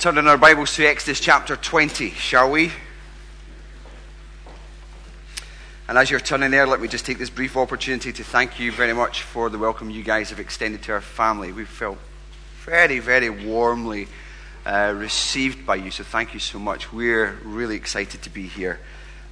[0.00, 2.72] turn in our Bibles to Exodus chapter 20, shall we?
[5.88, 8.72] And as you're turning there, let me just take this brief opportunity to thank you
[8.72, 11.52] very much for the welcome you guys have extended to our family.
[11.52, 11.98] We felt
[12.64, 14.08] very, very warmly
[14.64, 16.90] uh, received by you, so thank you so much.
[16.94, 18.80] We're really excited to be here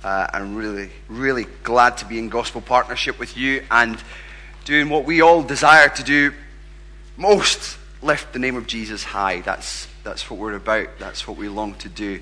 [0.05, 3.98] uh, and really, really glad to be in gospel partnership with you and
[4.66, 6.35] doing what we all desire to do
[7.16, 9.41] most lift the name of Jesus high.
[9.41, 10.98] That's, that's what we're about.
[10.98, 12.21] That's what we long to do.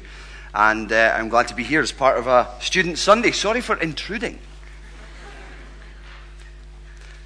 [0.55, 3.31] And uh, I'm glad to be here as part of a Student Sunday.
[3.31, 4.39] Sorry for intruding.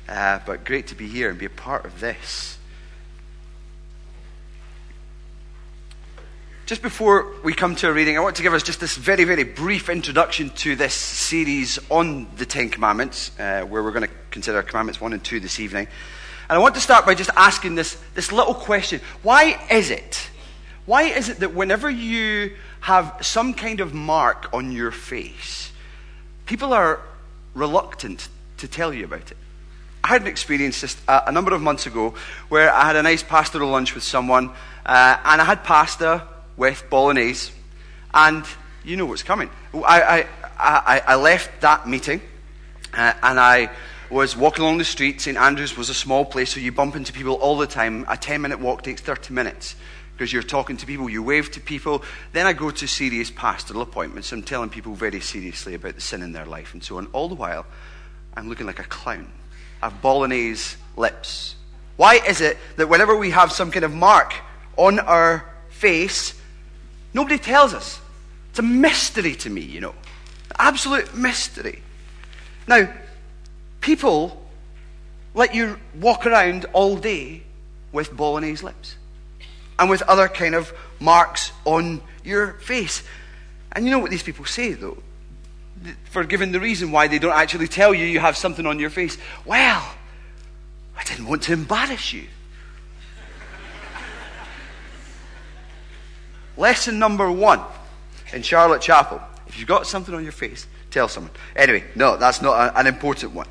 [0.09, 2.59] Uh, but great to be here and be a part of this.
[6.67, 9.25] Just before we come to a reading, I want to give us just this very,
[9.25, 14.15] very brief introduction to this series on the Ten Commandments, uh, where we're going to
[14.31, 15.89] consider Commandments 1 and 2 this evening.
[16.51, 19.01] And I want to start by just asking this, this little question.
[19.23, 20.29] Why is it?
[20.85, 25.71] Why is it that whenever you have some kind of mark on your face,
[26.47, 26.99] people are
[27.55, 29.37] reluctant to tell you about it?
[30.03, 32.15] I had an experience just a, a number of months ago
[32.49, 34.49] where I had a nice pastoral lunch with someone,
[34.85, 37.53] uh, and I had pasta with bolognese,
[38.13, 38.45] and
[38.83, 39.51] you know what's coming.
[39.73, 40.27] I, I,
[40.59, 42.21] I, I left that meeting,
[42.93, 43.71] uh, and I
[44.11, 45.21] was walking along the street.
[45.21, 45.39] St.
[45.39, 48.05] Andrews was a small place, so you bump into people all the time.
[48.09, 49.77] A 10 minute walk takes 30 minutes
[50.13, 52.03] because you're talking to people, you wave to people.
[52.33, 54.33] Then I go to serious pastoral appointments.
[54.33, 57.07] I'm telling people very seriously about the sin in their life and so on.
[57.13, 57.65] All the while,
[58.37, 59.31] I'm looking like a clown.
[59.81, 61.55] I have bolognese lips.
[61.97, 64.35] Why is it that whenever we have some kind of mark
[64.77, 66.39] on our face,
[67.15, 68.01] nobody tells us?
[68.51, 69.95] It's a mystery to me, you know.
[70.59, 71.83] Absolute mystery.
[72.67, 72.93] Now,
[73.81, 74.41] People
[75.35, 77.43] let you walk around all day
[77.93, 78.97] with bolognese lips
[79.79, 83.03] and with other kind of marks on your face.
[83.73, 84.99] And you know what these people say, though?
[86.05, 88.91] For giving the reason why they don't actually tell you you have something on your
[88.91, 89.17] face.
[89.47, 89.95] Well,
[90.97, 92.25] I didn't want to embarrass you.
[96.59, 97.63] Lesson number one
[98.35, 99.23] in Charlotte Chapel.
[99.47, 101.33] If you've got something on your face, tell someone.
[101.57, 103.47] Anyway, no, that's not an important one.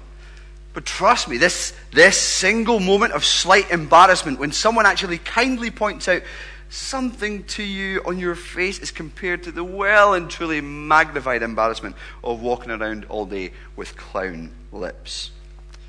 [0.74, 6.08] But trust me, this, this single moment of slight embarrassment when someone actually kindly points
[6.08, 6.22] out
[6.70, 11.96] something to you on your face is compared to the well and truly magnified embarrassment
[12.24, 15.32] of walking around all day with clown lips.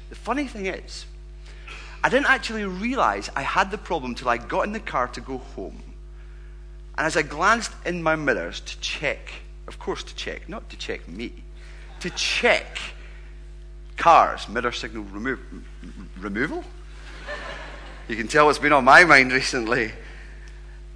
[0.09, 1.05] The funny thing is,
[2.03, 5.21] I didn't actually realize I had the problem till I got in the car to
[5.21, 5.83] go home.
[6.97, 9.31] And as I glanced in my mirrors to check,
[9.69, 11.45] of course to check, not to check me,
[12.01, 12.79] to check
[14.01, 15.39] cars, mirror signal remo-
[16.19, 16.65] removal.
[18.09, 19.93] You can tell what's been on my mind recently.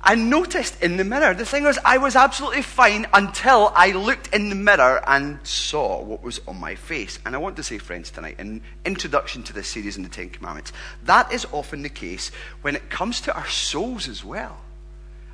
[0.02, 4.34] I noticed in the mirror, the thing was, I was absolutely fine until I looked
[4.34, 7.18] in the mirror and saw what was on my face.
[7.24, 10.30] And I want to say, friends, tonight, in introduction to this series in the Ten
[10.30, 10.72] Commandments,
[11.04, 12.30] that is often the case
[12.62, 14.56] when it comes to our souls as well,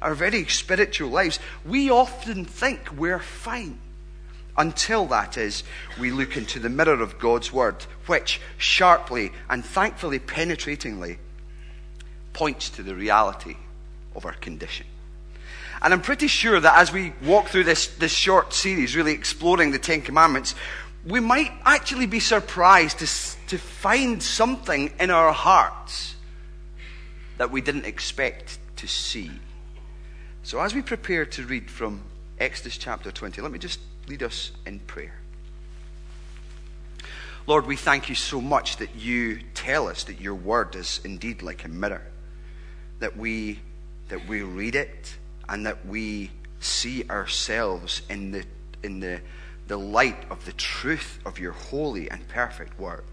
[0.03, 1.39] our very spiritual lives.
[1.65, 3.79] We often think we're fine
[4.61, 5.65] until that is,
[5.99, 11.17] we look into the mirror of God's Word, which sharply and thankfully penetratingly
[12.35, 13.57] points to the reality
[14.15, 14.87] of our condition.
[15.83, 19.71] And I'm pretty sure that as we walk through this, this short series, really exploring
[19.71, 20.55] the Ten Commandments,
[21.07, 23.07] we might actually be surprised to,
[23.49, 26.17] to find something in our hearts
[27.39, 29.31] that we didn't expect to see.
[30.43, 32.03] So, as we prepare to read from
[32.39, 35.15] Exodus chapter 20, let me just lead us in prayer.
[37.47, 41.43] Lord, we thank you so much that you tell us that your word is indeed
[41.43, 42.03] like a mirror,
[42.99, 43.61] that we,
[44.09, 45.17] that we read it
[45.49, 48.45] and that we see ourselves in the,
[48.83, 49.21] in the,
[49.69, 53.05] the light of the truth of your holy and perfect word.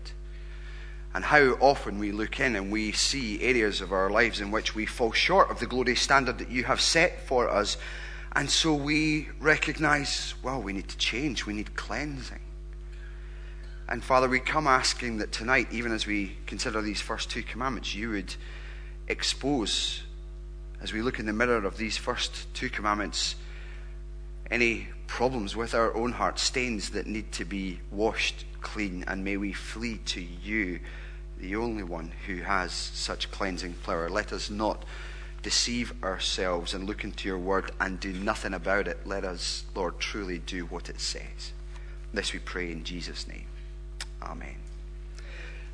[1.14, 4.74] And how often we look in and we see areas of our lives in which
[4.74, 7.78] we fall short of the glorious standard that you have set for us
[8.38, 12.40] and so we recognize, well, we need to change, we need cleansing.
[13.90, 17.96] And Father, we come asking that tonight, even as we consider these first two commandments,
[17.96, 18.36] you would
[19.08, 20.04] expose,
[20.84, 23.34] as we look in the mirror of these first two commandments,
[24.52, 29.04] any problems with our own heart, stains that need to be washed clean.
[29.08, 30.80] And may we flee to you,
[31.40, 34.12] the only one who has such cleansing power.
[34.12, 34.86] Let us not
[35.48, 39.08] deceive ourselves and look into your word and do nothing about it.
[39.08, 41.54] Let us, Lord, truly do what it says.
[42.14, 43.46] This we pray in Jesus' name.
[44.22, 44.58] Amen.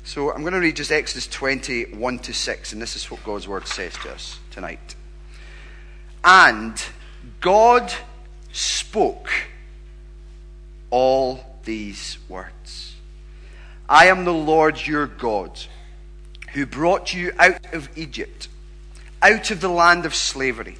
[0.04, 3.24] So I'm going to read just Exodus 20, 1 to 6, and this is what
[3.24, 4.94] God's word says to us tonight.
[6.22, 6.80] And
[7.40, 7.92] God
[8.52, 9.28] spoke
[10.90, 12.94] all these words
[13.88, 15.58] I am the Lord your God,
[16.52, 18.46] who brought you out of Egypt,
[19.24, 20.76] out of the land of slavery.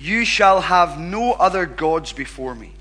[0.00, 2.72] You shall have no other gods before me.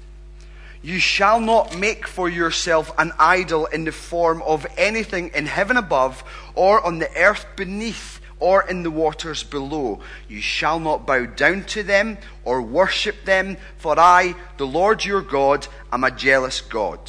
[0.82, 5.78] You shall not make for yourself an idol in the form of anything in heaven
[5.78, 6.24] above,
[6.56, 10.00] or on the earth beneath, or in the waters below.
[10.28, 15.22] You shall not bow down to them or worship them, for I, the Lord your
[15.22, 17.00] God, am a jealous God,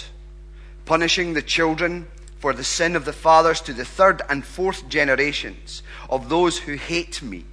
[0.84, 2.06] punishing the children
[2.38, 6.74] for the sin of the fathers to the third and fourth generations of those who
[6.74, 7.44] hate me,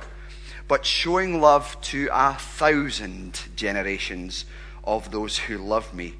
[0.68, 4.46] but showing love to a thousand generations
[4.84, 6.16] of those who love me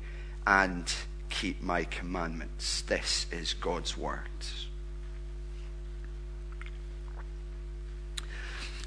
[0.46, 0.92] and
[1.30, 2.82] keep my commandments.
[2.82, 4.20] This is God's word.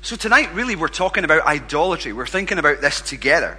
[0.06, 2.12] So, tonight, really, we're talking about idolatry.
[2.12, 3.58] We're thinking about this together.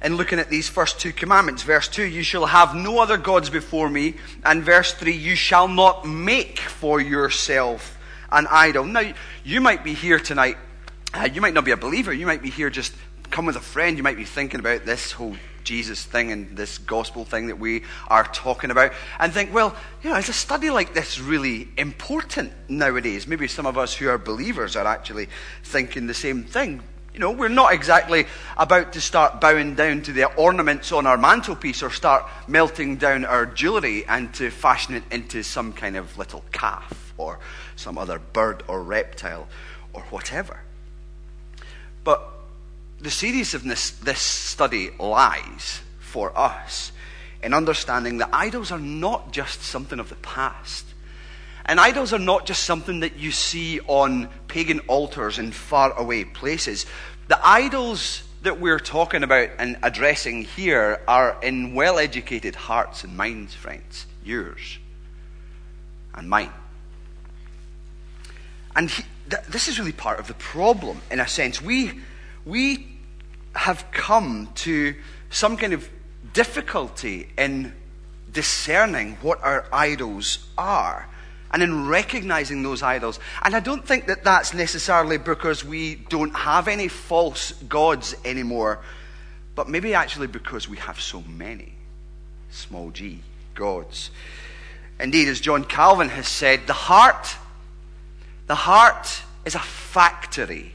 [0.00, 1.62] And looking at these first two commandments.
[1.64, 4.14] Verse 2, you shall have no other gods before me.
[4.42, 7.97] And verse 3, you shall not make for yourself
[8.30, 8.84] an idol.
[8.84, 9.12] Now,
[9.44, 10.56] you might be here tonight.
[11.14, 12.12] Uh, you might not be a believer.
[12.12, 12.92] You might be here just
[13.30, 16.78] come with a friend, you might be thinking about this whole Jesus thing and this
[16.78, 20.70] gospel thing that we are talking about and think, well, you know, is a study
[20.70, 23.26] like this really important nowadays?
[23.26, 25.28] Maybe some of us who are believers are actually
[25.62, 26.82] thinking the same thing.
[27.12, 28.26] You know, we're not exactly
[28.56, 33.24] about to start bowing down to the ornaments on our mantelpiece or start melting down
[33.24, 37.38] our jewellery and to fashion it into some kind of little calf or
[37.76, 39.48] some other bird or reptile
[39.92, 40.60] or whatever.
[42.04, 42.26] But
[43.00, 46.92] the seriousness of this study lies for us
[47.42, 50.86] in understanding that idols are not just something of the past.
[51.66, 56.86] And idols are not just something that you see on pagan altars in faraway places.
[57.28, 63.16] The idols that we're talking about and addressing here are in well educated hearts and
[63.16, 64.06] minds, friends.
[64.24, 64.78] Yours
[66.14, 66.52] and mine.
[68.78, 71.60] And he, th- this is really part of the problem, in a sense.
[71.60, 72.00] We
[72.46, 72.86] we
[73.56, 74.94] have come to
[75.30, 75.90] some kind of
[76.32, 77.74] difficulty in
[78.32, 81.08] discerning what our idols are
[81.50, 83.18] and in recognizing those idols.
[83.42, 88.78] And I don't think that that's necessarily because we don't have any false gods anymore,
[89.56, 91.72] but maybe actually because we have so many,
[92.50, 93.22] small g,
[93.56, 94.12] gods.
[95.00, 97.34] Indeed, as John Calvin has said, the heart,
[98.48, 100.72] the heart is a factory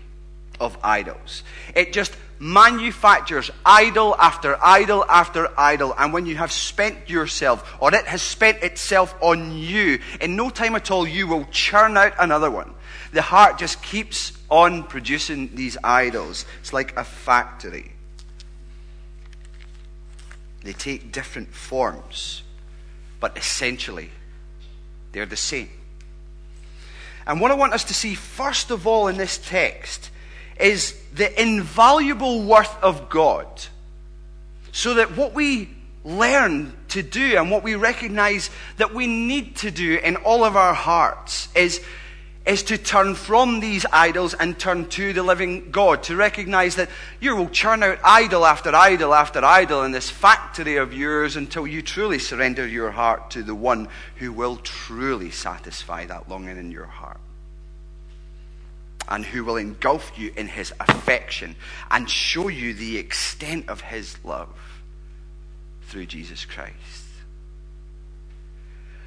[0.59, 1.43] of idols.
[1.75, 5.93] It just manufactures idol after idol after idol.
[5.97, 10.49] And when you have spent yourself, or it has spent itself on you, in no
[10.49, 12.73] time at all, you will churn out another one.
[13.11, 16.45] The heart just keeps on producing these idols.
[16.61, 17.91] It's like a factory.
[20.63, 22.43] They take different forms,
[23.19, 24.11] but essentially,
[25.11, 25.69] they're the same.
[27.25, 30.09] And what I want us to see, first of all, in this text
[30.59, 33.47] is the invaluable worth of God.
[34.71, 35.69] So that what we
[36.03, 40.55] learn to do and what we recognize that we need to do in all of
[40.55, 41.81] our hearts is,
[42.45, 46.03] is to turn from these idols and turn to the living God.
[46.03, 46.89] To recognize that
[47.21, 51.65] you will churn out idol after idol after idol in this factory of yours until
[51.65, 56.71] you truly surrender your heart to the one who will truly satisfy that longing in
[56.71, 57.19] your heart
[59.07, 61.55] and who will engulf you in his affection
[61.91, 64.49] and show you the extent of his love
[65.83, 67.03] through Jesus Christ.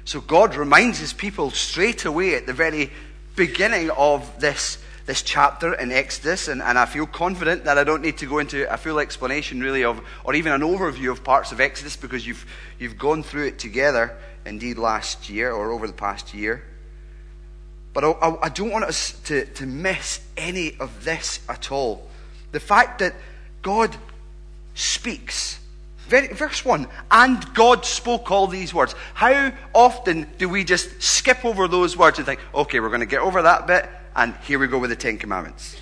[0.05, 2.91] So God reminds his people straight away at the very
[3.37, 8.01] beginning of this, this chapter in Exodus, and, and I feel confident that I don't
[8.01, 11.53] need to go into a full explanation really of, or even an overview of parts
[11.53, 12.45] of Exodus because you've,
[12.77, 16.63] you've gone through it together indeed last year or over the past year.
[17.93, 22.09] But I, I don't want us to, to miss any of this at all.
[22.51, 23.15] The fact that
[23.61, 23.95] God
[24.73, 25.59] speaks.
[26.07, 28.95] Very, verse 1 And God spoke all these words.
[29.13, 33.05] How often do we just skip over those words and think, okay, we're going to
[33.05, 35.77] get over that bit, and here we go with the Ten Commandments?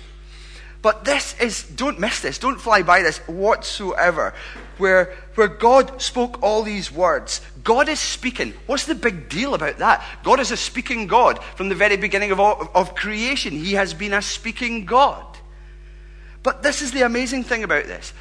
[0.82, 4.34] But this is, don't miss this, don't fly by this whatsoever.
[4.78, 8.52] Where, where God spoke all these words, God is speaking.
[8.66, 10.04] What's the big deal about that?
[10.22, 13.52] God is a speaking God from the very beginning of, all, of creation.
[13.52, 15.24] He has been a speaking God.
[16.42, 18.12] But this is the amazing thing about this.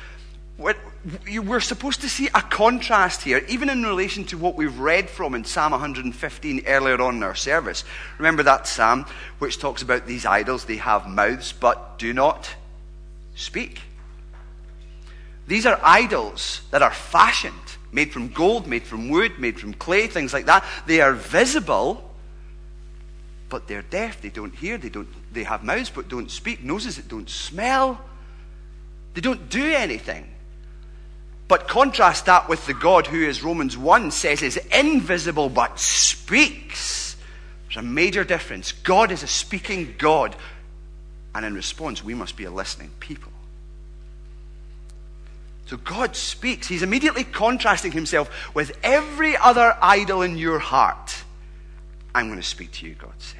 [1.27, 5.35] We're supposed to see a contrast here, even in relation to what we've read from
[5.35, 7.83] in Psalm 115 earlier on in our service.
[8.17, 9.05] Remember that psalm
[9.37, 10.65] which talks about these idols?
[10.65, 12.55] They have mouths but do not
[13.35, 13.81] speak.
[15.47, 17.53] These are idols that are fashioned,
[17.91, 20.65] made from gold, made from wood, made from clay, things like that.
[20.87, 22.15] They are visible,
[23.49, 24.21] but they're deaf.
[24.21, 24.79] They don't hear.
[24.79, 28.01] They, don't, they have mouths but don't speak, noses that don't smell.
[29.13, 30.31] They don't do anything.
[31.47, 37.15] But contrast that with the God who, as Romans 1 says, is invisible but speaks.
[37.67, 38.71] There's a major difference.
[38.71, 40.35] God is a speaking God.
[41.35, 43.31] And in response, we must be a listening people.
[45.67, 46.67] So God speaks.
[46.67, 51.23] He's immediately contrasting himself with every other idol in your heart.
[52.13, 53.39] I'm going to speak to you, God says.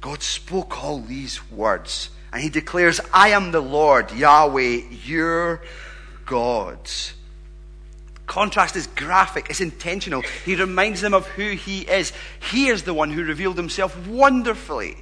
[0.00, 5.62] God spoke all these words, and he declares, I am the Lord, Yahweh, your
[6.24, 6.78] God.
[8.26, 10.22] Contrast is graphic, it's intentional.
[10.44, 12.12] He reminds them of who he is.
[12.50, 14.96] He is the one who revealed himself wonderfully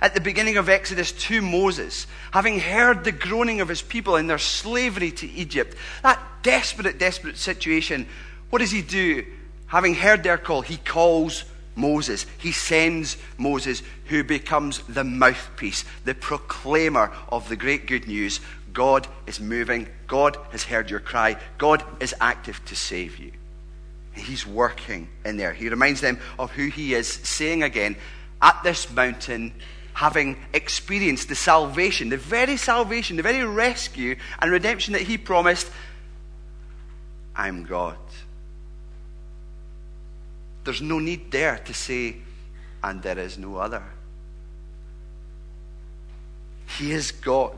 [0.00, 4.28] at the beginning of Exodus to Moses, having heard the groaning of his people in
[4.28, 8.06] their slavery to Egypt, that desperate, desperate situation,
[8.50, 9.26] what does he do?
[9.66, 11.44] Having heard their call, he calls
[11.78, 12.26] Moses.
[12.38, 18.40] He sends Moses, who becomes the mouthpiece, the proclaimer of the great good news.
[18.72, 19.88] God is moving.
[20.06, 21.36] God has heard your cry.
[21.56, 23.32] God is active to save you.
[24.12, 25.52] He's working in there.
[25.52, 27.96] He reminds them of who he is, saying again,
[28.42, 29.52] At this mountain,
[29.94, 35.68] having experienced the salvation, the very salvation, the very rescue and redemption that he promised,
[37.34, 37.96] I'm God.
[40.68, 42.16] There's no need there to say,
[42.84, 43.82] and there is no other.
[46.76, 47.56] He is God.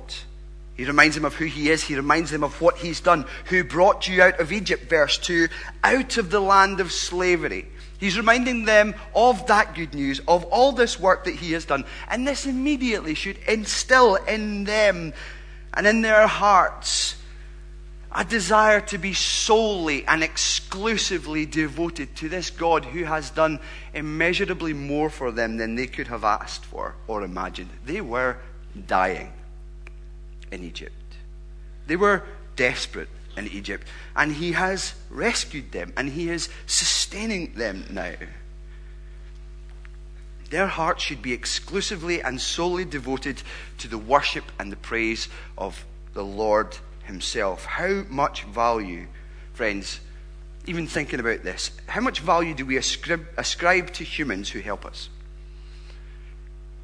[0.77, 1.83] He reminds them of who he is.
[1.83, 3.25] He reminds them of what he's done.
[3.47, 5.49] Who brought you out of Egypt, verse 2,
[5.83, 7.67] out of the land of slavery.
[7.99, 11.87] He's reminding them of that good news, of all this work that he has done.
[12.09, 15.15] And this immediately should instill in them
[15.75, 17.17] and in their hearts
[18.13, 23.61] a desire to be solely and exclusively devoted to this God who has done
[23.95, 27.71] immeasurably more for them than they could have asked for or imagined.
[27.85, 28.39] They were
[28.87, 29.33] dying
[30.51, 30.95] in Egypt,
[31.87, 32.25] they were
[32.57, 33.87] desperate in Egypt.
[34.17, 38.15] And he has rescued them and he is sustaining them now.
[40.51, 43.41] Their hearts should be exclusively and solely devoted
[43.79, 46.77] to the worship and the praise of the Lord
[47.11, 47.65] Himself.
[47.65, 49.07] How much value,
[49.53, 50.01] friends,
[50.67, 54.85] even thinking about this, how much value do we ascribe, ascribe to humans who help
[54.85, 55.09] us?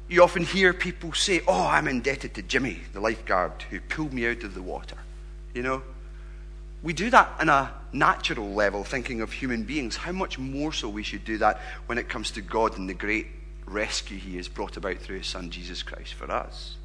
[0.09, 4.27] You often hear people say, Oh, I'm indebted to Jimmy, the lifeguard, who pulled me
[4.27, 4.97] out of the water.
[5.53, 5.83] You know?
[6.83, 9.97] We do that on a natural level, thinking of human beings.
[9.97, 12.93] How much more so we should do that when it comes to God and the
[12.93, 13.27] great
[13.65, 16.75] rescue He has brought about through His Son Jesus Christ for us.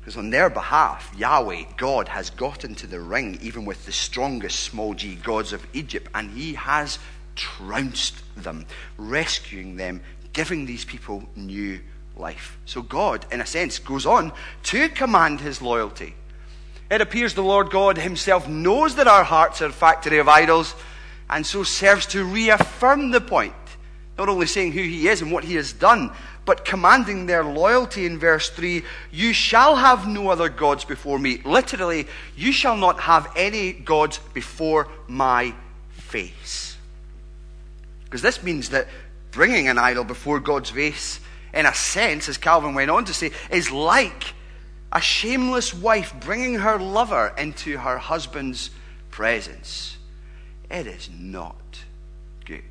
[0.00, 4.60] Because on their behalf, Yahweh, God, has got into the ring, even with the strongest
[4.60, 6.98] small g gods of Egypt, and He has
[7.36, 8.66] trounced them,
[8.96, 10.00] rescuing them,
[10.32, 11.80] giving these people new
[12.16, 12.58] life.
[12.64, 14.32] So God, in a sense, goes on
[14.64, 16.14] to command His loyalty
[16.90, 20.74] it appears the Lord God Himself knows that our hearts are a factory of idols,
[21.28, 23.54] and so serves to reaffirm the point.
[24.18, 26.10] Not only saying who He is and what He has done,
[26.50, 31.40] but commanding their loyalty in verse 3 You shall have no other gods before me.
[31.44, 35.54] Literally, you shall not have any gods before my
[35.92, 36.76] face.
[38.02, 38.88] Because this means that
[39.30, 41.20] bringing an idol before God's face,
[41.54, 44.34] in a sense, as Calvin went on to say, is like
[44.90, 48.70] a shameless wife bringing her lover into her husband's
[49.12, 49.98] presence.
[50.68, 51.84] It is not
[52.44, 52.64] good.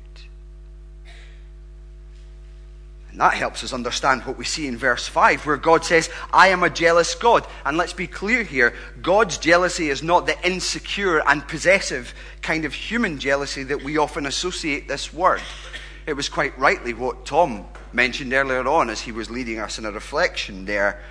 [3.10, 6.48] And that helps us understand what we see in verse 5, where God says, I
[6.48, 7.46] am a jealous God.
[7.64, 12.72] And let's be clear here God's jealousy is not the insecure and possessive kind of
[12.72, 15.42] human jealousy that we often associate this word.
[16.06, 19.84] It was quite rightly what Tom mentioned earlier on as he was leading us in
[19.84, 21.02] a reflection there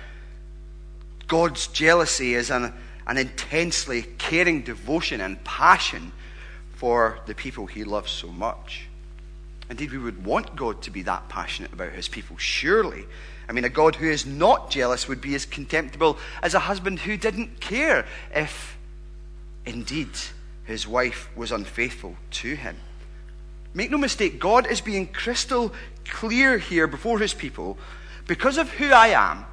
[1.30, 2.74] God's jealousy is an,
[3.06, 6.10] an intensely caring devotion and passion
[6.74, 8.88] for the people he loves so much.
[9.70, 13.06] Indeed, we would want God to be that passionate about his people, surely.
[13.48, 16.98] I mean, a God who is not jealous would be as contemptible as a husband
[16.98, 18.76] who didn't care if,
[19.64, 20.08] indeed,
[20.64, 22.76] his wife was unfaithful to him.
[23.72, 25.72] Make no mistake, God is being crystal
[26.04, 27.78] clear here before his people.
[28.26, 29.46] Because of who I am,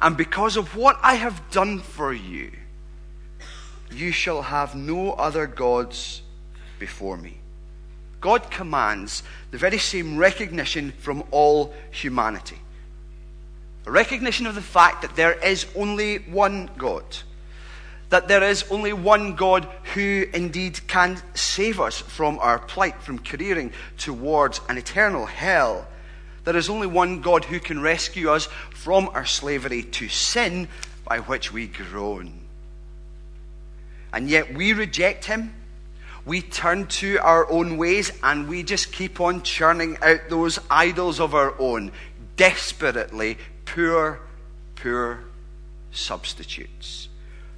[0.00, 2.52] and because of what I have done for you,
[3.92, 6.22] you shall have no other gods
[6.78, 7.40] before me.
[8.20, 12.58] God commands the very same recognition from all humanity.
[13.86, 17.04] A recognition of the fact that there is only one God.
[18.10, 23.18] That there is only one God who indeed can save us from our plight, from
[23.18, 25.86] careering towards an eternal hell.
[26.44, 30.68] There is only one God who can rescue us from our slavery to sin
[31.04, 32.40] by which we groan.
[34.12, 35.54] And yet we reject him.
[36.24, 41.18] We turn to our own ways and we just keep on churning out those idols
[41.18, 41.92] of our own,
[42.36, 44.20] desperately poor,
[44.76, 45.24] poor
[45.92, 47.08] substitutes.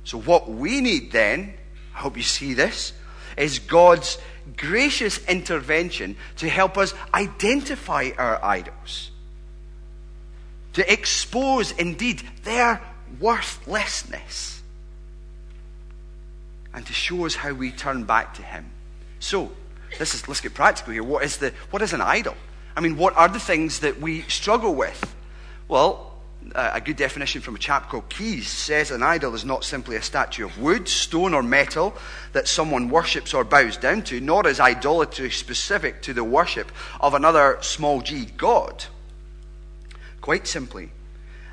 [0.04, 1.54] So, what we need then,
[1.95, 2.92] I hope you see this,
[3.37, 4.19] is God's
[4.57, 9.11] gracious intervention to help us identify our idols,
[10.75, 12.81] to expose indeed their
[13.21, 14.51] worthlessness,
[16.75, 18.71] and to show us how we turn back to Him.
[19.19, 19.52] So,
[19.99, 21.02] this is, let's get practical here.
[21.02, 22.35] What is, the, what is an idol?
[22.76, 25.14] I mean, what are the things that we struggle with?
[25.69, 26.12] Well,
[26.55, 30.02] a good definition from a chap called Keyes says an idol is not simply a
[30.02, 31.95] statue of wood, stone, or metal
[32.33, 37.14] that someone worships or bows down to, nor is idolatry specific to the worship of
[37.14, 38.85] another small g god.
[40.21, 40.91] Quite simply,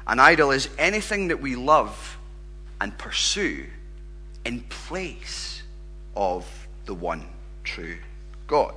[0.08, 2.18] an idol is anything that we love
[2.82, 3.68] and pursue
[4.46, 5.64] in place
[6.16, 7.26] of the one
[7.64, 7.98] true
[8.48, 8.76] God.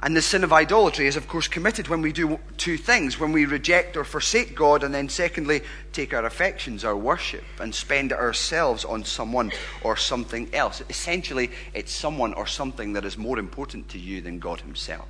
[0.00, 3.32] And the sin of idolatry is, of course, committed when we do two things when
[3.32, 5.62] we reject or forsake God, and then, secondly,
[5.92, 10.82] take our affections, our worship, and spend ourselves on someone or something else.
[10.90, 15.08] Essentially, it's someone or something that is more important to you than God Himself.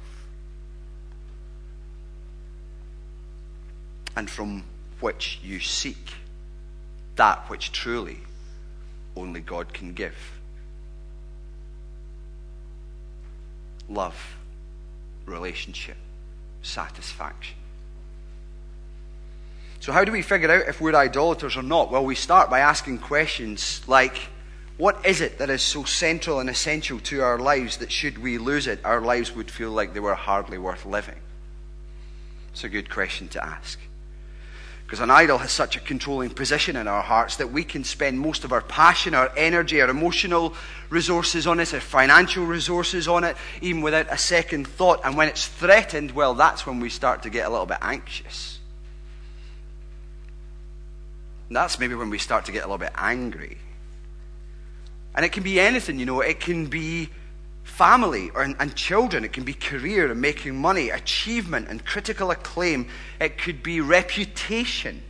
[4.14, 4.64] And from
[5.00, 6.14] which you seek
[7.16, 8.20] that which truly
[9.16, 10.14] only God can give
[13.88, 14.36] love
[15.26, 15.96] relationship,
[16.62, 17.56] satisfaction.
[19.80, 21.90] So, how do we figure out if we're idolaters or not?
[21.90, 24.16] Well, we start by asking questions like,
[24.76, 28.38] what is it that is so central and essential to our lives that should we
[28.38, 31.20] lose it, our lives would feel like they were hardly worth living?
[32.52, 33.78] It's a good question to ask.
[34.86, 38.20] Because an idol has such a controlling position in our hearts that we can spend
[38.20, 40.54] most of our passion, our energy, our emotional
[40.90, 45.00] resources on it, our financial resources on it, even without a second thought.
[45.02, 48.60] And when it's threatened, well, that's when we start to get a little bit anxious.
[51.48, 53.58] And that's maybe when we start to get a little bit angry.
[55.16, 57.08] And it can be anything, you know, it can be
[57.66, 59.24] family or, and children.
[59.24, 62.88] It can be career and making money, achievement and critical acclaim.
[63.20, 65.02] It could be reputation,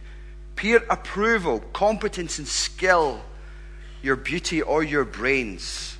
[0.56, 3.20] peer approval, competence and skill,
[4.02, 5.96] your beauty or your brains,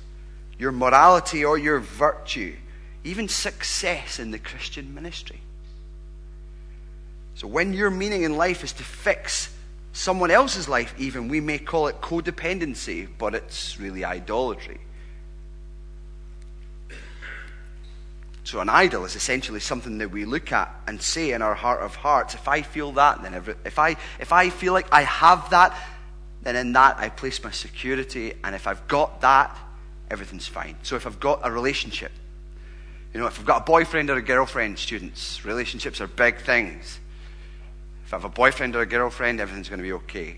[0.57, 2.55] your morality or your virtue,
[3.03, 5.39] even success in the Christian ministry.
[7.35, 9.53] So when your meaning in life is to fix
[9.93, 14.79] someone else's life, even, we may call it codependency, but it's really idolatry.
[18.47, 21.81] So, an idol is essentially something that we look at and say in our heart
[21.81, 25.01] of hearts, if I feel that, then every, if, I, if I feel like I
[25.01, 25.77] have that,
[26.43, 28.35] then in that I place my security.
[28.45, 29.53] And if I've got that,
[30.09, 30.77] everything's fine.
[30.83, 32.13] So, if I've got a relationship,
[33.13, 37.01] you know, if I've got a boyfriend or a girlfriend, students, relationships are big things.
[38.05, 40.37] If I have a boyfriend or a girlfriend, everything's going to be okay.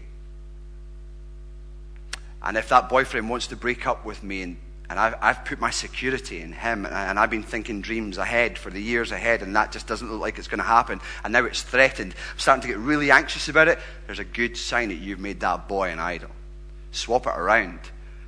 [2.42, 4.58] And if that boyfriend wants to break up with me and
[4.90, 8.72] and I've, I've put my security in him, and I've been thinking dreams ahead for
[8.72, 11.00] the years ahead, and that just doesn't look like it's going to happen.
[11.24, 12.16] And now it's threatened.
[12.34, 13.78] I'm starting to get really anxious about it.
[14.08, 16.32] There's a good sign that you've made that boy an idol.
[16.92, 17.80] Swap it around.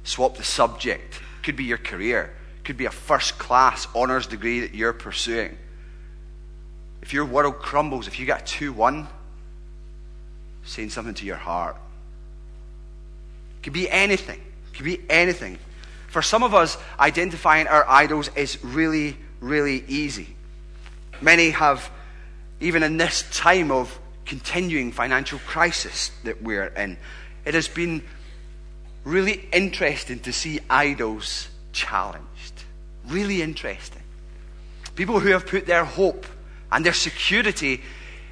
[0.04, 1.20] Swap the subject.
[1.42, 2.32] Could be your career.
[2.64, 5.58] Could be a first class honours degree that you're pursuing.
[7.02, 9.08] If your world crumbles, if you get a 2 1,
[10.64, 11.76] saying something to your heart.
[13.64, 14.40] Could be anything.
[14.74, 15.58] Could be anything.
[16.12, 20.36] For some of us, identifying our idols is really, really easy.
[21.22, 21.90] Many have,
[22.60, 26.98] even in this time of continuing financial crisis that we're in,
[27.46, 28.04] it has been
[29.06, 32.66] really interesting to see idols challenged.
[33.08, 34.04] Really interesting.
[34.96, 36.26] People who have put their hope
[36.74, 37.82] and their security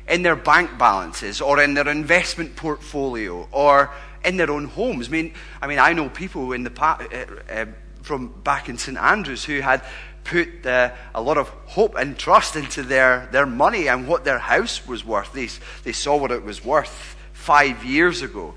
[0.09, 3.89] in their bank balances or in their investment portfolio or
[4.23, 5.07] in their own homes.
[5.07, 7.65] I mean, I mean, I know people in the uh, uh,
[8.01, 9.83] from back in St Andrews who had
[10.23, 14.39] put uh, a lot of hope and trust into their, their money and what their
[14.39, 15.33] house was worth.
[15.33, 15.49] They,
[15.83, 18.53] they saw what it was worth five years ago,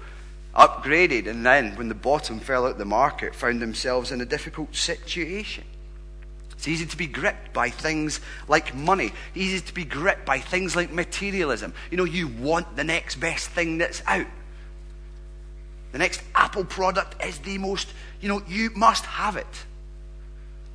[0.55, 4.75] upgraded, and then when the bottom fell out the market, found themselves in a difficult
[4.75, 5.65] situation.
[6.53, 9.13] It's easy to be gripped by things like money.
[9.35, 11.75] Easy to be gripped by things like materialism.
[11.91, 14.27] You know, you want the next best thing that's out.
[15.93, 19.65] The next Apple product is the most, you know, you must have it.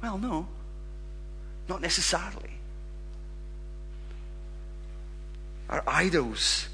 [0.01, 0.47] Well, no,
[1.67, 2.51] not necessarily.
[5.69, 6.69] Our idols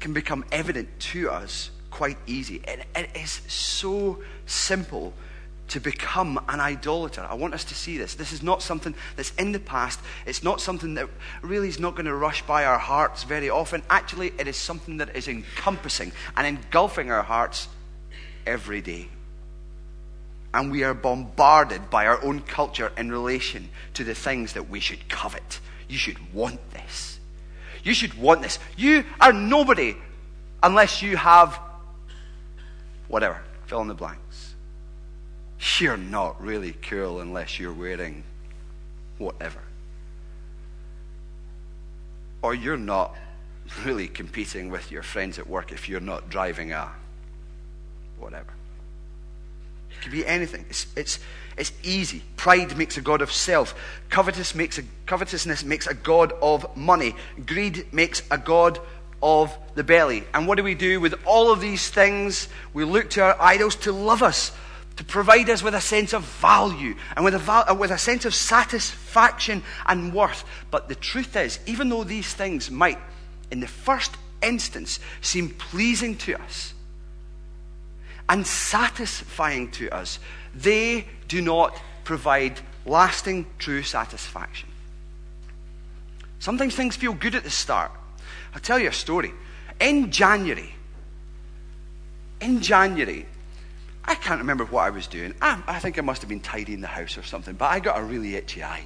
[0.00, 2.62] can become evident to us quite easy.
[2.66, 5.12] And it is so simple
[5.68, 7.26] to become an idolater.
[7.28, 8.14] I want us to see this.
[8.14, 10.00] This is not something that's in the past.
[10.26, 11.08] It's not something that
[11.42, 13.82] really is not going to rush by our hearts very often.
[13.88, 17.68] Actually, it is something that is encompassing and engulfing our hearts
[18.46, 19.08] every day.
[20.52, 24.80] And we are bombarded by our own culture in relation to the things that we
[24.80, 25.60] should covet.
[25.88, 27.18] You should want this.
[27.82, 28.58] You should want this.
[28.76, 29.96] You are nobody
[30.62, 31.58] unless you have
[33.08, 33.40] whatever.
[33.66, 34.18] Fill in the blank.
[35.78, 38.24] You're not really cool unless you're wearing
[39.18, 39.60] whatever.
[42.42, 43.16] Or you're not
[43.84, 46.92] really competing with your friends at work if you're not driving a
[48.18, 48.52] whatever.
[49.90, 50.66] It could be anything.
[50.68, 51.18] It's, it's,
[51.56, 52.22] it's easy.
[52.36, 53.74] Pride makes a god of self.
[54.10, 57.16] Covetous makes a, covetousness makes a god of money.
[57.46, 58.78] Greed makes a god
[59.22, 60.24] of the belly.
[60.34, 62.48] And what do we do with all of these things?
[62.74, 64.52] We look to our idols to love us
[64.96, 67.98] to provide us with a sense of value and with a, val- uh, with a
[67.98, 70.44] sense of satisfaction and worth.
[70.70, 72.98] But the truth is, even though these things might,
[73.50, 76.74] in the first instance, seem pleasing to us
[78.28, 80.18] and satisfying to us,
[80.54, 84.68] they do not provide lasting, true satisfaction.
[86.38, 87.90] Sometimes things feel good at the start.
[88.54, 89.32] I'll tell you a story.
[89.80, 90.74] In January,
[92.40, 93.26] in January,
[94.06, 95.34] I can't remember what I was doing.
[95.40, 97.98] I, I think I must have been tidying the house or something, but I got
[97.98, 98.84] a really itchy eye.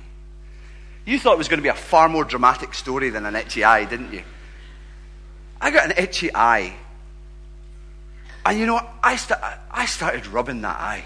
[1.04, 3.64] You thought it was going to be a far more dramatic story than an itchy
[3.64, 4.22] eye, didn't you?
[5.60, 6.76] I got an itchy eye.
[8.44, 11.04] And you know, I, st- I started rubbing that eye.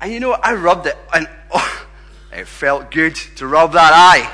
[0.00, 1.86] And you know, I rubbed it, and oh,
[2.32, 4.30] it felt good to rub that eye.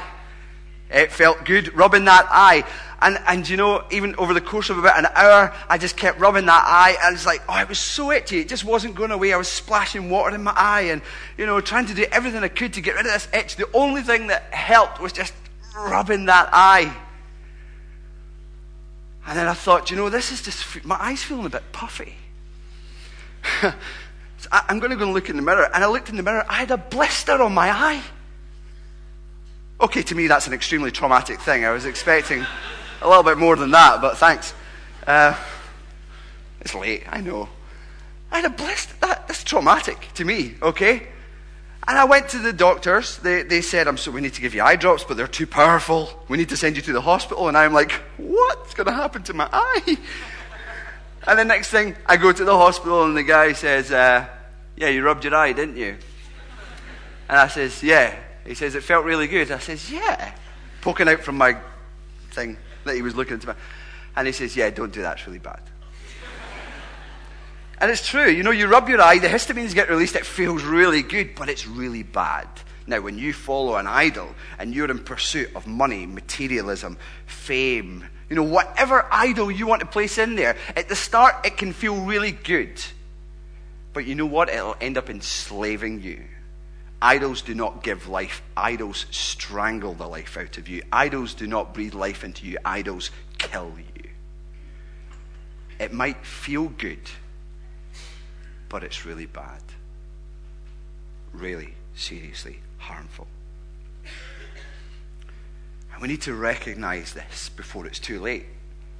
[0.90, 2.64] It felt good rubbing that eye.
[3.00, 6.18] And, and you know, even over the course of about an hour, I just kept
[6.18, 8.40] rubbing that eye, and it's like, oh, it was so itchy.
[8.40, 9.32] It just wasn't going away.
[9.32, 11.00] I was splashing water in my eye, and,
[11.37, 13.54] you know, trying to do everything I could to get rid of this itch.
[13.54, 15.32] The only thing that helped was just
[15.76, 16.92] rubbing that eye.
[19.28, 22.14] And then I thought, you know, this is just, my eye's feeling a bit puffy.
[23.61, 23.72] so
[24.50, 25.70] I, I'm going to go and look in the mirror.
[25.72, 28.02] And I looked in the mirror, I had a blister on my eye.
[29.80, 31.64] Okay, to me, that's an extremely traumatic thing.
[31.64, 32.44] I was expecting
[33.00, 34.54] a little bit more than that, but thanks.
[35.06, 35.37] Uh,
[36.61, 37.48] it's late, I know.
[38.30, 38.94] I had a blister.
[39.00, 41.06] That, that's traumatic to me, okay?
[41.87, 43.16] And I went to the doctors.
[43.18, 45.46] They, they said, I'm so we need to give you eye drops, but they're too
[45.46, 46.11] powerful.
[46.28, 47.48] We need to send you to the hospital.
[47.48, 49.96] And I'm like, what's going to happen to my eye?
[51.26, 54.26] And the next thing, I go to the hospital, and the guy says, uh,
[54.76, 55.96] Yeah, you rubbed your eye, didn't you?
[57.28, 58.14] And I says, Yeah.
[58.46, 59.50] He says, It felt really good.
[59.50, 60.32] I says, Yeah.
[60.80, 61.56] Poking out from my
[62.30, 62.56] thing
[62.88, 63.48] that he was looking into.
[63.48, 63.55] Me,
[64.16, 65.18] and he says, Yeah, don't do that.
[65.18, 65.61] It's really bad.
[67.81, 68.29] and it's true.
[68.29, 71.48] You know, you rub your eye, the histamines get released, it feels really good, but
[71.48, 72.48] it's really bad.
[72.87, 76.96] Now, when you follow an idol and you're in pursuit of money, materialism,
[77.27, 81.57] fame, you know, whatever idol you want to place in there, at the start it
[81.57, 82.83] can feel really good.
[83.92, 84.48] But you know what?
[84.48, 86.24] It'll end up enslaving you.
[87.00, 88.42] Idols do not give life.
[88.56, 90.82] Idols strangle the life out of you.
[90.92, 92.58] Idols do not breathe life into you.
[92.64, 94.11] Idols kill you.
[95.78, 97.11] It might feel good,
[98.68, 99.62] but it's really bad.
[101.32, 103.28] Really, seriously harmful.
[105.92, 108.46] And we need to recognize this before it's too late.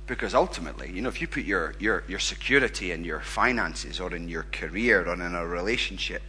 [0.07, 4.15] Because ultimately, you know, if you put your, your, your security in your finances or
[4.15, 6.23] in your career or in a relationship,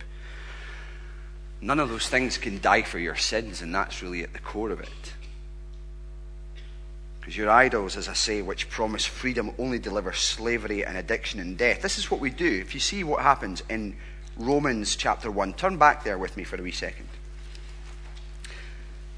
[1.62, 4.72] None of those things can die for your sins, and that's really at the core
[4.72, 5.14] of it.
[7.20, 11.58] Because your idols, as I say, which promise freedom, only deliver slavery and addiction and
[11.58, 11.82] death.
[11.82, 12.60] This is what we do.
[12.62, 13.98] If you see what happens in
[14.38, 17.10] Romans chapter 1, turn back there with me for a wee second.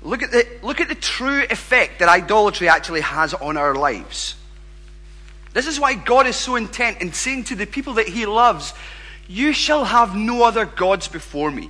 [0.02, 4.36] Look at the, look at the true effect that idolatry actually has on our lives.
[5.54, 8.74] This is why God is so intent in saying to the people that He loves,
[9.28, 11.70] You shall have no other gods before me.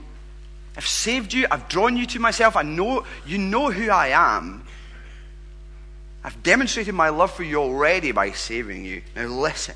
[0.82, 1.46] I've saved you.
[1.52, 2.56] I've drawn you to myself.
[2.56, 4.66] I know you know who I am.
[6.24, 9.04] I've demonstrated my love for you already by saving you.
[9.16, 9.76] Now listen.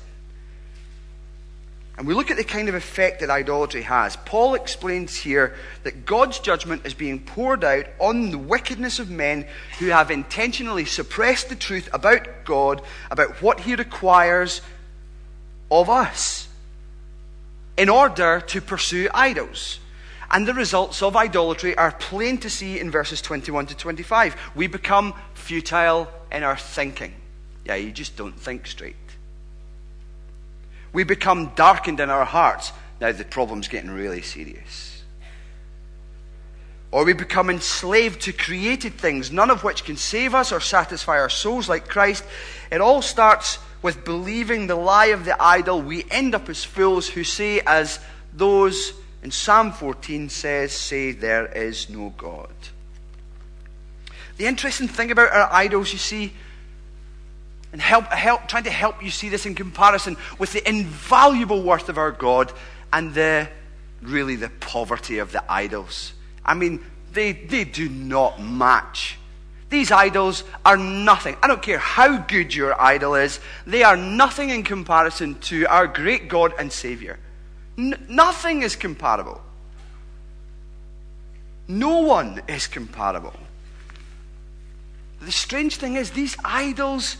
[1.96, 6.06] and we look at the kind of effect that idolatry has, Paul explains here that
[6.06, 9.46] God's judgment is being poured out on the wickedness of men
[9.78, 14.60] who have intentionally suppressed the truth about God, about what he requires
[15.70, 16.48] of us,
[17.76, 19.78] in order to pursue idols.
[20.30, 24.36] And the results of idolatry are plain to see in verses 21 to 25.
[24.54, 27.14] We become futile in our thinking.
[27.64, 28.96] Yeah, you just don't think straight.
[30.92, 32.72] We become darkened in our hearts.
[33.00, 35.02] Now the problem's getting really serious.
[36.90, 41.18] Or we become enslaved to created things, none of which can save us or satisfy
[41.18, 42.24] our souls like Christ.
[42.70, 45.82] It all starts with believing the lie of the idol.
[45.82, 48.00] We end up as fools who say, as
[48.32, 48.92] those
[49.26, 52.54] in Psalm 14 says, say, there is no God.
[54.36, 56.32] The interesting thing about our idols, you see,
[57.72, 61.88] and help, help, trying to help you see this in comparison with the invaluable worth
[61.88, 62.52] of our God
[62.92, 63.48] and the
[64.00, 66.12] really the poverty of the idols.
[66.44, 69.18] I mean, they, they do not match.
[69.70, 71.36] These idols are nothing.
[71.42, 75.88] I don't care how good your idol is, they are nothing in comparison to our
[75.88, 77.18] great God and Savior.
[77.76, 79.40] Nothing is comparable.
[81.68, 83.34] No one is comparable.
[85.20, 87.16] The strange thing is, these idols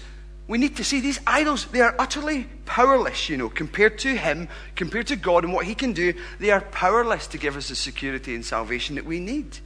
[0.48, 4.48] we need to see these idols, they are utterly powerless, you know, compared to Him,
[4.76, 6.14] compared to God and what He can do.
[6.38, 9.58] They are powerless to give us the security and salvation that we need.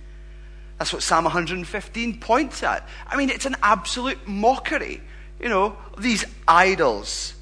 [0.79, 2.89] That's what Psalm 115 points at.
[3.07, 5.03] I mean, it's an absolute mockery,
[5.39, 7.35] you know, these idols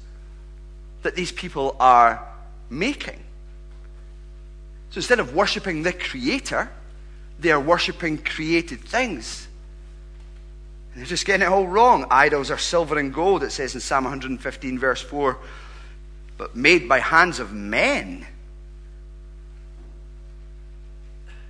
[1.03, 2.27] that these people are
[2.69, 3.23] making.
[4.89, 6.71] So instead of worshipping the Creator,
[7.39, 9.47] they are worshipping created things.
[10.95, 12.05] They're just getting it all wrong.
[12.09, 15.37] Idols are silver and gold, it says in Psalm 115, verse 4,
[16.37, 18.25] but made by hands of men.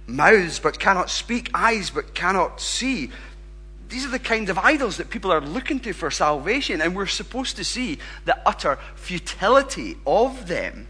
[0.06, 3.12] Mouths but cannot speak, eyes but cannot see.
[3.88, 7.08] These are the kinds of idols that people are looking to for salvation, and we're
[7.08, 10.88] supposed to see the utter futility of them.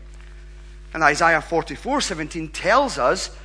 [0.94, 3.36] And Isaiah 44 17 tells us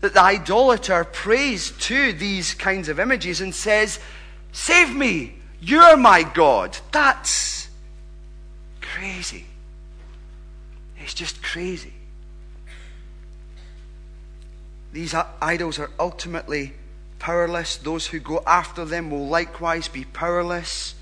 [0.00, 3.98] that the idolater prays to these kinds of images and says,
[4.52, 6.76] Save me, you're my God.
[6.92, 7.68] That's
[8.80, 9.46] crazy.
[10.98, 11.92] It's just crazy.
[14.92, 16.74] These idols are ultimately
[17.18, 17.78] powerless.
[17.78, 20.94] Those who go after them will likewise be powerless.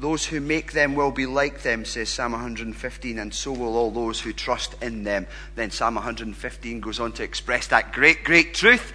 [0.00, 3.90] Those who make them will be like them, says Psalm 115, and so will all
[3.90, 5.26] those who trust in them.
[5.56, 8.94] Then Psalm 115 goes on to express that great, great truth.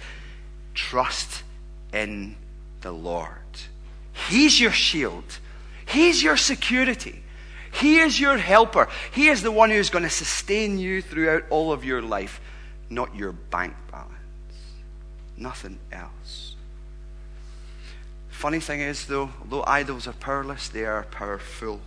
[0.74, 1.44] Trust
[1.92, 2.34] in
[2.80, 3.30] the Lord.
[4.28, 5.38] He's your shield,
[5.86, 7.22] He's your security.
[7.72, 8.88] He is your helper.
[9.12, 12.40] He is the one who is going to sustain you throughout all of your life,
[12.88, 14.10] not your bank balance.
[15.36, 16.45] Nothing else.
[18.36, 21.80] Funny thing is, though, although idols are powerless, they are powerful.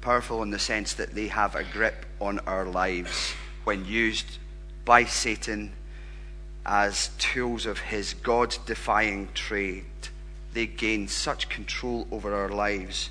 [0.00, 4.38] Powerful in the sense that they have a grip on our lives when used
[4.86, 5.72] by Satan
[6.64, 9.84] as tools of his God defying trade.
[10.54, 13.10] They gain such control over our lives.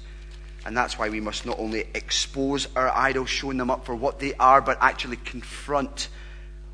[0.65, 4.17] And that's why we must not only expose our idols, showing them up for what
[4.19, 6.09] they are, but actually confront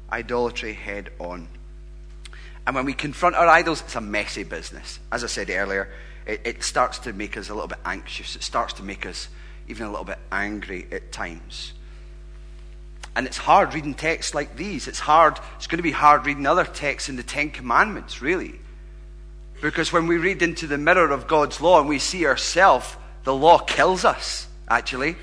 [0.10, 1.50] idolatry head on.
[2.66, 5.00] And when we confront our idols, it's a messy business.
[5.12, 5.90] As I said earlier,
[6.26, 8.36] it, it, starts to make us a little bit anxious.
[8.36, 9.28] It starts to make us
[9.68, 11.74] even a little bit angry at times.
[13.16, 14.88] And it's hard reading texts like these.
[14.88, 18.60] It's hard, it's going to be hard reading other texts in the Ten Commandments, really.
[19.62, 23.34] Because when we read into the mirror of God's law and we see ourselves, the
[23.34, 25.16] law kills us, actually.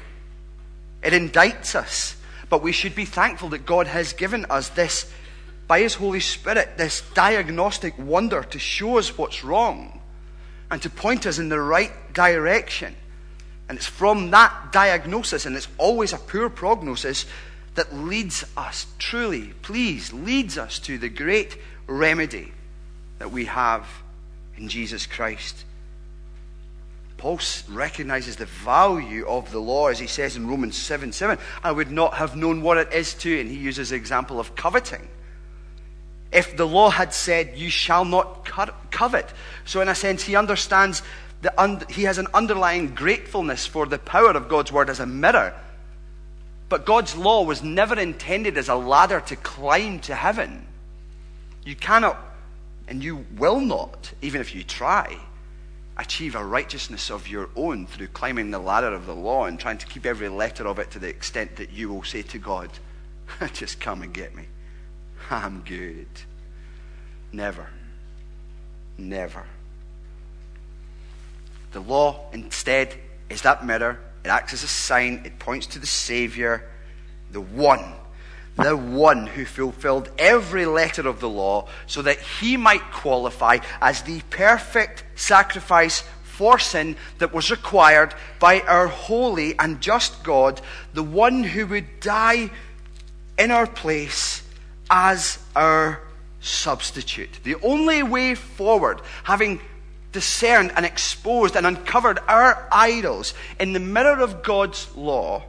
[1.03, 2.17] It indicts us.
[2.49, 5.11] But we should be thankful that God has given us this
[5.73, 10.03] by His Holy Spirit this diagnostic wonder to show us what's wrong
[10.71, 12.95] and to point us in the right direction.
[13.71, 17.25] And it's from that diagnosis, and it's always a poor prognosis,
[17.75, 21.57] that leads us, truly, please, leads us to the great
[21.87, 22.53] remedy
[23.19, 23.87] that we have
[24.59, 25.65] in Jesus Christ.
[27.17, 31.39] Paul recognizes the value of the law, as he says in Romans 7 7.
[31.65, 34.55] I would not have known what it is to, and he uses the example of
[34.55, 35.09] coveting
[36.33, 38.45] if the law had said, You shall not
[38.91, 39.33] covet.
[39.65, 41.03] So, in a sense, he understands,
[41.43, 45.07] the un- he has an underlying gratefulness for the power of God's word as a
[45.07, 45.55] mirror.
[46.69, 50.67] But God's law was never intended as a ladder to climb to heaven.
[51.65, 52.19] You cannot,
[52.89, 55.19] and you will not, even if you try,
[55.99, 59.79] achieve a righteousness of your own through climbing the ladder of the law and trying
[59.79, 62.71] to keep every letter of it to the extent that you will say to God,
[63.53, 64.47] just come and get me.
[65.31, 66.07] I'm good.
[67.33, 67.69] Never.
[68.99, 69.45] Never.
[71.73, 72.95] The law, instead,
[73.31, 73.99] is that mirror.
[74.25, 76.69] It acts as a sign, it points to the Savior,
[77.33, 77.95] the one,
[78.57, 84.03] the one who fulfilled every letter of the law so that he might qualify as
[84.03, 90.61] the perfect sacrifice for sin that was required by our holy and just God,
[90.93, 92.51] the one who would die
[93.39, 94.42] in our place
[94.93, 96.03] as our
[96.41, 97.41] substitute.
[97.43, 99.61] The only way forward, having
[100.13, 105.43] discerned and exposed and uncovered our idols in the mirror of God's law,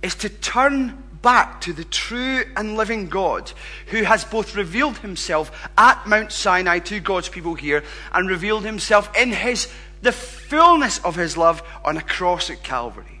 [0.00, 3.50] is to turn back to the true and living God
[3.88, 9.10] who has both revealed himself at Mount Sinai to God's people here and revealed himself
[9.16, 9.68] in his
[10.00, 13.17] the fullness of his love on a cross at Calvary.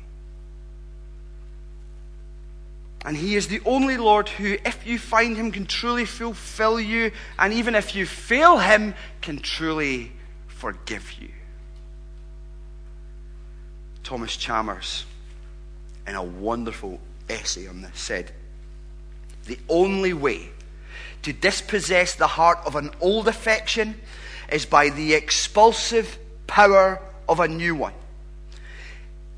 [3.04, 7.12] And He is the only Lord who, if you find Him, can truly fulfill you,
[7.38, 10.12] and even if you fail Him, can truly
[10.46, 11.28] forgive you.
[14.02, 15.04] Thomas Chalmers,
[16.06, 18.32] in a wonderful essay on this, said
[19.46, 20.48] The only way
[21.22, 24.00] to dispossess the heart of an old affection
[24.50, 27.92] is by the expulsive power of a new one.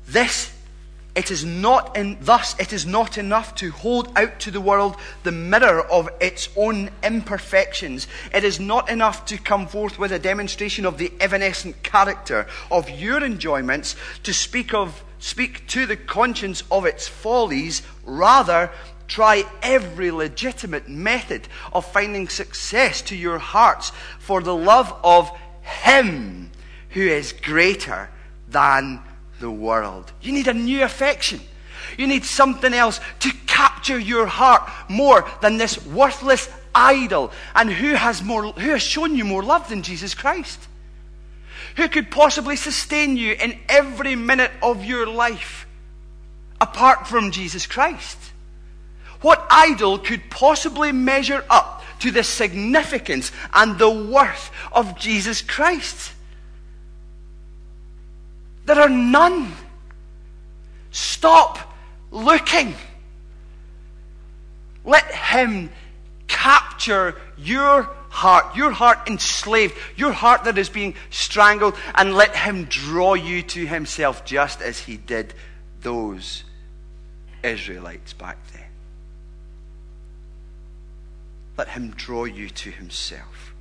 [0.07, 0.53] This
[1.13, 4.95] it is not in, thus, it is not enough to hold out to the world
[5.23, 8.07] the mirror of its own imperfections.
[8.33, 12.89] It is not enough to come forth with a demonstration of the evanescent character of
[12.89, 17.81] your enjoyments to speak of, speak to the conscience of its follies.
[18.05, 18.71] Rather,
[19.09, 25.29] try every legitimate method of finding success to your hearts for the love of
[25.61, 26.51] Him
[26.91, 28.09] who is greater
[28.47, 29.03] than
[29.41, 30.11] the world.
[30.21, 31.41] You need a new affection.
[31.97, 37.31] You need something else to capture your heart more than this worthless idol.
[37.53, 40.59] And who has more, who has shown you more love than Jesus Christ?
[41.75, 45.67] Who could possibly sustain you in every minute of your life
[46.59, 48.17] apart from Jesus Christ?
[49.21, 56.13] What idol could possibly measure up to the significance and the worth of Jesus Christ?
[58.65, 59.51] There are none.
[60.91, 61.57] Stop
[62.11, 62.75] looking.
[64.83, 65.69] Let Him
[66.27, 72.65] capture your heart, your heart enslaved, your heart that is being strangled, and let Him
[72.65, 75.33] draw you to Himself just as He did
[75.81, 76.43] those
[77.43, 78.61] Israelites back then.
[81.57, 83.53] Let Him draw you to Himself.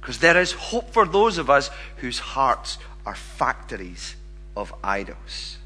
[0.00, 4.16] Because there is hope for those of us whose hearts are factories
[4.56, 5.58] of idols.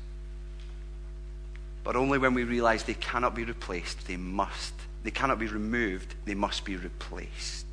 [1.83, 4.73] But only when we realize they cannot be replaced, they must.
[5.03, 7.67] They cannot be removed, they must be replaced.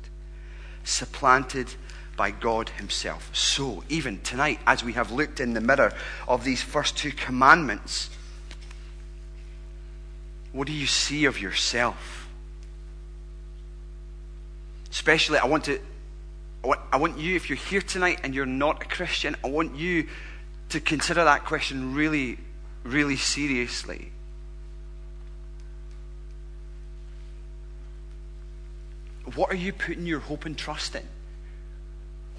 [0.84, 1.74] Supplanted
[2.16, 3.30] by God Himself.
[3.34, 5.94] So, even tonight, as we have looked in the mirror
[6.28, 8.10] of these first two commandments,
[10.52, 12.28] what do you see of yourself?
[14.90, 15.80] Especially, I want to
[16.64, 20.08] I want, you, if you're here tonight and you're not a Christian, I want you
[20.68, 22.38] to consider that question really,
[22.84, 24.12] really seriously.
[29.34, 31.06] What are you putting your hope and trust in?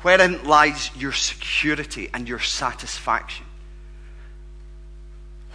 [0.02, 3.46] Wherein lies your security and your satisfaction?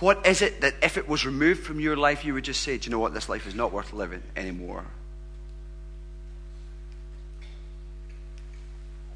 [0.01, 2.79] What is it that if it was removed from your life, you would just say,
[2.79, 3.15] Do you know what?
[3.15, 4.85] This life is not worth living anymore?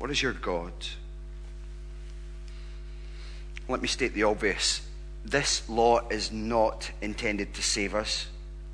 [0.02, 0.72] What is your God?
[3.68, 4.84] Let me state the obvious.
[5.24, 8.26] This law is not intended to save us.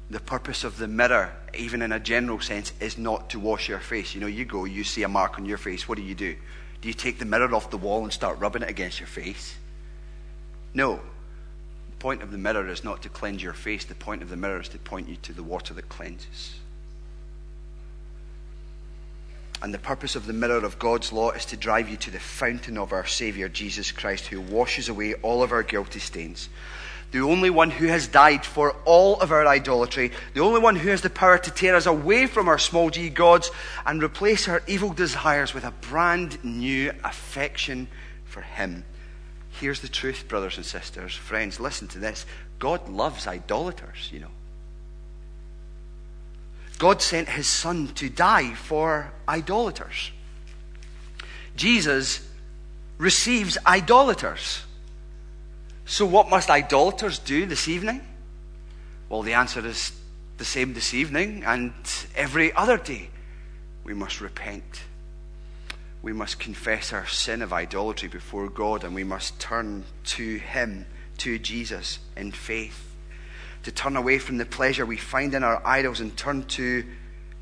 [0.08, 3.78] The purpose of the mirror, even in a general sense, is not to wash your
[3.78, 4.14] face.
[4.14, 5.86] You know, you go, you see a mark on your face.
[5.86, 6.34] What do you do?
[6.80, 9.54] Do you take the mirror off the wall and start rubbing it against your face?
[10.72, 10.94] No.
[11.90, 13.84] The point of the mirror is not to cleanse your face.
[13.84, 16.54] The point of the mirror is to point you to the water that cleanses.
[19.60, 22.20] And the purpose of the mirror of God's law is to drive you to the
[22.20, 26.48] fountain of our Savior, Jesus Christ, who washes away all of our guilty stains.
[27.10, 30.90] The only one who has died for all of our idolatry, the only one who
[30.90, 33.50] has the power to tear us away from our small g gods
[33.86, 37.88] and replace our evil desires with a brand new affection
[38.26, 38.84] for Him.
[39.48, 41.14] Here's the truth, brothers and sisters.
[41.14, 42.26] Friends, listen to this.
[42.58, 44.30] God loves idolaters, you know.
[46.78, 50.12] God sent his son to die for idolaters.
[51.56, 52.26] Jesus
[52.98, 54.62] receives idolaters.
[55.86, 58.00] So, what must idolaters do this evening?
[59.08, 59.92] Well, the answer is
[60.36, 61.72] the same this evening and
[62.14, 63.08] every other day.
[63.82, 64.82] We must repent.
[66.00, 70.86] We must confess our sin of idolatry before God and we must turn to Him,
[71.18, 72.87] to Jesus, in faith
[73.68, 76.82] to turn away from the pleasure we find in our idols and turn to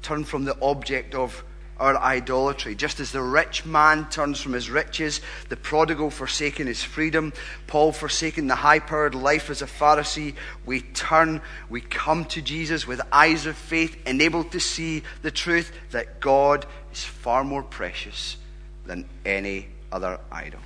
[0.03, 1.45] turn from the object of
[1.79, 2.75] our idolatry.
[2.75, 5.21] Just as the rich man turns from his riches,
[5.51, 7.33] the prodigal forsaking his freedom,
[7.69, 12.89] Paul forsaking the high powered life as a Pharisee, we turn, we come to Jesus
[12.89, 18.37] with eyes of faith, enabled to see the truth that God is far more precious
[18.85, 20.61] than any other idol.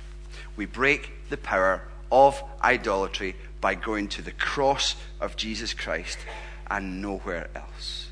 [0.55, 6.17] We break the power of idolatry by going to the cross of Jesus Christ
[6.69, 8.09] and nowhere else.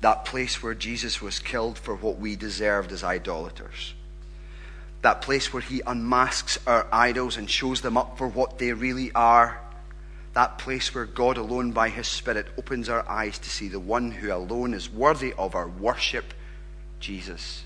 [0.00, 3.94] That place where Jesus was killed for what we deserved as idolaters.
[5.02, 9.12] That place where he unmasks our idols and shows them up for what they really
[9.12, 9.60] are.
[10.34, 14.10] That place where God alone by his Spirit opens our eyes to see the one
[14.10, 16.32] who alone is worthy of our worship,
[16.98, 17.64] Jesus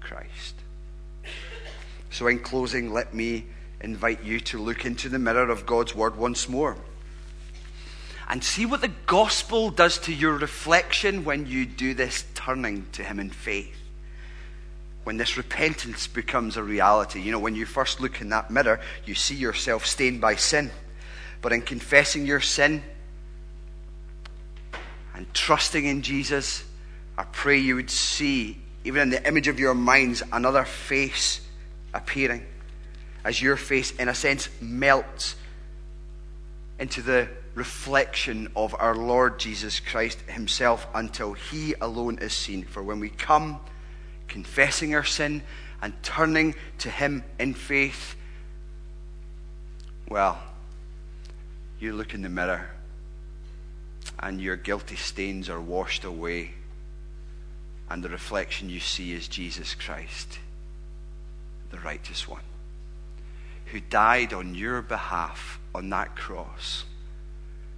[0.00, 0.61] Christ.
[2.12, 3.46] So, in closing, let me
[3.80, 6.76] invite you to look into the mirror of God's Word once more
[8.28, 13.02] and see what the gospel does to your reflection when you do this turning to
[13.02, 13.76] Him in faith.
[15.04, 17.20] When this repentance becomes a reality.
[17.20, 20.70] You know, when you first look in that mirror, you see yourself stained by sin.
[21.40, 22.82] But in confessing your sin
[25.14, 26.64] and trusting in Jesus,
[27.18, 31.40] I pray you would see, even in the image of your minds, another face
[31.94, 32.46] appearing
[33.24, 35.36] as your face, in a sense, melts
[36.78, 42.64] into the reflection of our Lord Jesus Christ Himself until He alone is seen.
[42.64, 43.60] For when we come
[44.26, 45.42] confessing our sin
[45.80, 48.16] and turning to Him in faith,
[50.08, 50.42] well,
[51.78, 52.70] you look in the mirror
[54.18, 56.52] and your guilty stains are washed away,
[57.88, 60.38] and the reflection you see is Jesus Christ
[61.72, 62.42] the righteous one,
[63.66, 66.84] who died on your behalf on that cross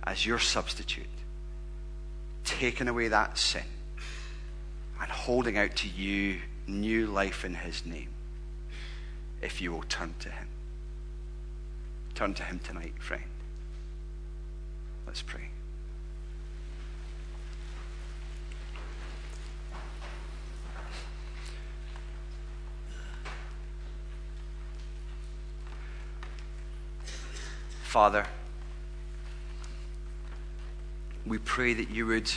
[0.02, 1.06] as your substitute,
[2.44, 3.64] taking away that sin
[5.00, 8.10] and holding out to you new life in his name
[9.40, 10.48] if you will turn to him.
[12.14, 13.24] Turn to him tonight, friend.
[15.06, 15.53] Let's pray.
[27.94, 28.26] Father,
[31.24, 32.28] we pray that you would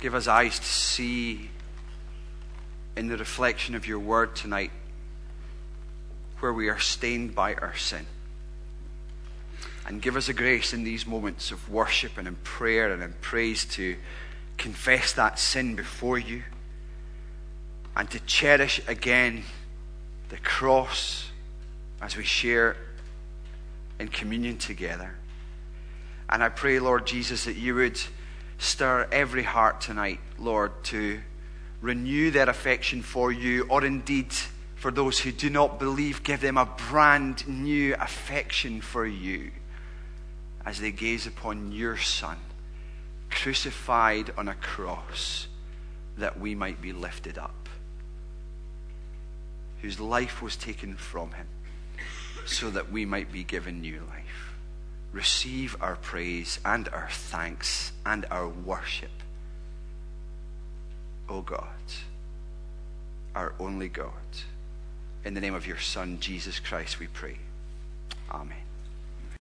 [0.00, 1.50] give us eyes to see
[2.96, 4.70] in the reflection of your word tonight
[6.40, 8.06] where we are stained by our sin.
[9.86, 13.12] And give us a grace in these moments of worship and in prayer and in
[13.20, 13.96] praise to
[14.56, 16.44] confess that sin before you
[17.94, 19.42] and to cherish again
[20.30, 21.28] the cross
[22.00, 22.74] as we share
[24.02, 25.14] in communion together.
[26.28, 27.98] And I pray, Lord Jesus, that you would
[28.58, 31.20] stir every heart tonight, Lord, to
[31.80, 34.32] renew their affection for you, or indeed
[34.74, 39.52] for those who do not believe, give them a brand new affection for you
[40.66, 42.36] as they gaze upon your Son,
[43.30, 45.46] crucified on a cross
[46.18, 47.68] that we might be lifted up,
[49.80, 51.46] whose life was taken from him
[52.46, 54.54] so that we might be given new life.
[55.12, 59.10] Receive our praise and our thanks and our worship.
[61.28, 61.66] O oh God,
[63.34, 64.10] our only God.
[65.24, 67.38] In the name of your Son, Jesus Christ, we pray.
[68.30, 68.61] Amen.